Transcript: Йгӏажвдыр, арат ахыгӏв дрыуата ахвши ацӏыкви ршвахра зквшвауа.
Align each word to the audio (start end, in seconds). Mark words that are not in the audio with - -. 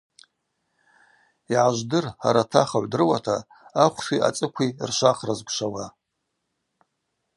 Йгӏажвдыр, 1.51 2.05
арат 2.27 2.51
ахыгӏв 2.61 2.85
дрыуата 2.91 3.37
ахвши 3.83 4.17
ацӏыкви 4.27 4.67
ршвахра 4.87 5.33
зквшвауа. 5.39 5.85